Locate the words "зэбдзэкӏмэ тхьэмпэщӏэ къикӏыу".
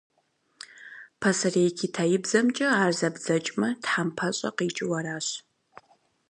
2.99-4.93